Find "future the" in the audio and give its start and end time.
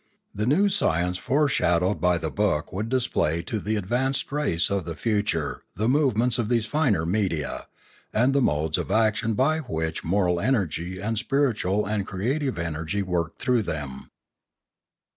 4.95-5.87